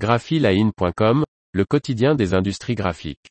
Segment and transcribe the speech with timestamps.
[0.00, 3.28] graphiline.com, le quotidien des industries graphiques.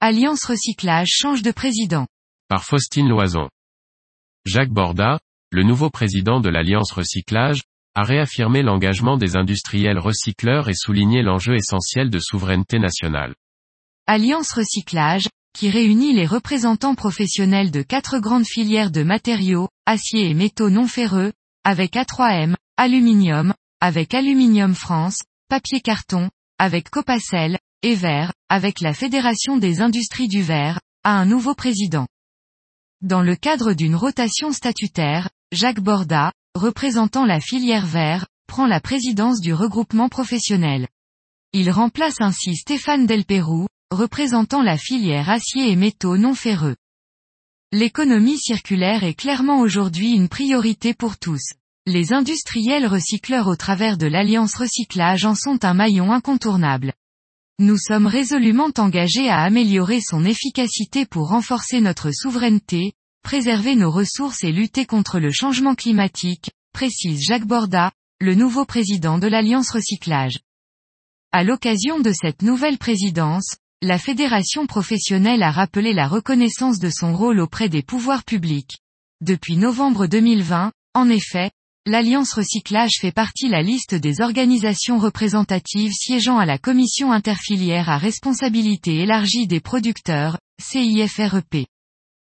[0.00, 2.06] Alliance Recyclage change de président.
[2.48, 3.48] Par Faustine Loison.
[4.44, 5.18] Jacques Borda,
[5.50, 7.62] le nouveau président de l'Alliance Recyclage,
[7.94, 13.34] a réaffirmé l'engagement des industriels recycleurs et souligné l'enjeu essentiel de souveraineté nationale.
[14.06, 20.34] Alliance Recyclage, qui réunit les représentants professionnels de quatre grandes filières de matériaux, acier et
[20.34, 21.32] métaux non ferreux,
[21.64, 29.56] avec A3M, aluminium, avec Aluminium France, papier carton, avec Copacel, et verre, avec la Fédération
[29.56, 32.06] des industries du verre, a un nouveau président.
[33.00, 39.40] Dans le cadre d'une rotation statutaire, Jacques Borda, représentant la filière verre, prend la présidence
[39.40, 40.88] du regroupement professionnel.
[41.52, 46.76] Il remplace ainsi Stéphane Delperrou, représentant la filière acier et métaux non ferreux.
[47.72, 51.52] L'économie circulaire est clairement aujourd'hui une priorité pour tous.
[51.86, 56.92] Les industriels recycleurs au travers de l'Alliance Recyclage en sont un maillon incontournable.
[57.58, 64.44] Nous sommes résolument engagés à améliorer son efficacité pour renforcer notre souveraineté, préserver nos ressources
[64.44, 70.38] et lutter contre le changement climatique, précise Jacques Borda, le nouveau président de l'Alliance Recyclage.
[71.32, 77.14] À l'occasion de cette nouvelle présidence, la fédération professionnelle a rappelé la reconnaissance de son
[77.14, 78.78] rôle auprès des pouvoirs publics.
[79.20, 81.52] Depuis novembre 2020, en effet,
[81.86, 87.98] l'Alliance Recyclage fait partie la liste des organisations représentatives siégeant à la Commission interfilière à
[87.98, 91.66] responsabilité élargie des producteurs, CIFREP.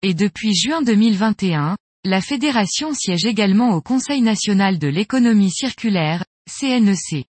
[0.02, 7.26] Et depuis juin 2021, la fédération siège également au Conseil national de l'économie circulaire, CNEC.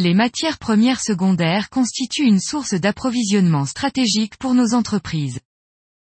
[0.00, 5.40] Les matières premières secondaires constituent une source d'approvisionnement stratégique pour nos entreprises.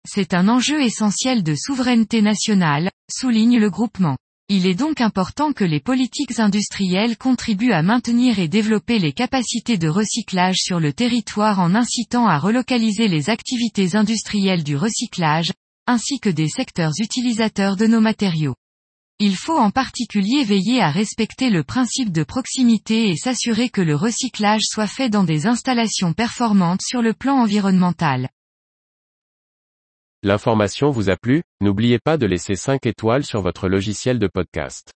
[0.06, 4.18] C'est un enjeu essentiel de souveraineté nationale, souligne le groupement.
[4.50, 9.78] Il est donc important que les politiques industrielles contribuent à maintenir et développer les capacités
[9.78, 15.52] de recyclage sur le territoire en incitant à relocaliser les activités industrielles du recyclage,
[15.86, 18.56] ainsi que des secteurs utilisateurs de nos matériaux.
[19.18, 23.94] Il faut en particulier veiller à respecter le principe de proximité et s'assurer que le
[23.94, 28.28] recyclage soit fait dans des installations performantes sur le plan environnemental.
[30.22, 34.92] L'information vous a plu, n'oubliez pas de laisser 5 étoiles sur votre logiciel de podcast.